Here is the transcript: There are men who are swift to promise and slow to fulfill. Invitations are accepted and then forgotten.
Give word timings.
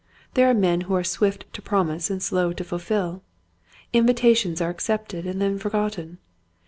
There 0.33 0.49
are 0.49 0.55
men 0.55 0.81
who 0.81 0.95
are 0.95 1.03
swift 1.03 1.45
to 1.53 1.61
promise 1.61 2.09
and 2.09 2.23
slow 2.23 2.53
to 2.53 2.63
fulfill. 2.63 3.21
Invitations 3.93 4.59
are 4.59 4.71
accepted 4.71 5.27
and 5.27 5.39
then 5.39 5.59
forgotten. 5.59 6.17